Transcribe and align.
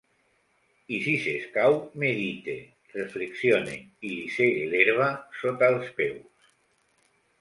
I 0.95 0.97
si 1.07 1.11
s'escau, 1.25 1.75
medite, 2.03 2.55
reflexione, 2.95 3.75
i 4.09 4.15
li 4.15 4.25
segue 4.39 4.67
l’herba 4.73 5.11
sota 5.43 5.71
els 5.75 5.97
peus. 6.01 6.49